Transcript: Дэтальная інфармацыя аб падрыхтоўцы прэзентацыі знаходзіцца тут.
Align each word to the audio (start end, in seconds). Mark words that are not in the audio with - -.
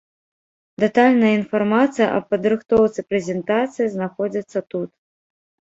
Дэтальная 0.83 1.33
інфармацыя 1.39 2.07
аб 2.15 2.23
падрыхтоўцы 2.33 2.99
прэзентацыі 3.13 3.87
знаходзіцца 3.99 4.59
тут. 4.75 4.91